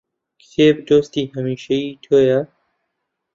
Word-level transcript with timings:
کتێب 0.41 0.77
دۆستی 0.87 1.31
هەمیشەیی 1.35 1.97
تۆیە 2.03 2.39